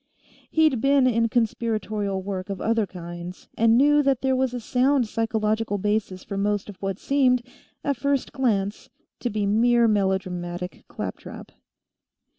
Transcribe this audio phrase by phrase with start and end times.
[0.49, 5.07] He'd been in conspiratorial work of other kinds, and knew that there was a sound
[5.07, 7.43] psychological basis for most of what seemed,
[7.83, 11.51] at first glance, to be mere melodramatic claptrap.